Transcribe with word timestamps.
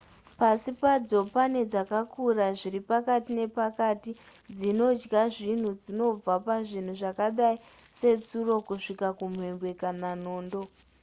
pasi 0.39 0.71
padzo 0.81 1.19
pane 1.35 1.59
dzakakura 1.71 2.45
zviri 2.59 2.79
pakati 2.91 3.31
nepakati 3.41 4.11
dzinodya 4.57 5.21
zvinhu 5.35 5.69
zvinobva 5.83 6.33
pazvinhu 6.47 6.93
zvakadai 7.01 7.57
setsuro 7.99 8.55
kusvika 8.67 9.07
kumhembwe 9.17 9.69
kana 9.81 10.09
nondo 10.23 10.61